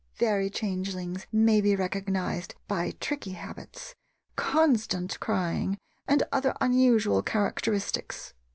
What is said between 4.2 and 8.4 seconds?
constant crying, and other unusual characteristics.